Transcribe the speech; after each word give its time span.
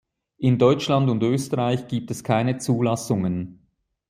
In 0.39 0.57
Deutschland 0.57 1.11
und 1.11 1.21
Österreich 1.21 1.87
gibt 1.87 2.09
es 2.09 2.23
keine 2.23 2.57
Zulassungen. 2.57 3.67